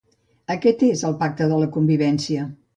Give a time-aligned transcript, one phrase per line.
[0.53, 2.51] Aquest és el pacte de la convivència.